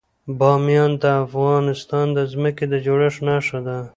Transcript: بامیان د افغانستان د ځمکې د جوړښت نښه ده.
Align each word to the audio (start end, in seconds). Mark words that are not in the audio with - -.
بامیان 0.39 0.91
د 1.01 1.03
افغانستان 1.25 2.05
د 2.17 2.19
ځمکې 2.31 2.65
د 2.69 2.73
جوړښت 2.85 3.19
نښه 3.27 3.59
ده. 3.67 3.77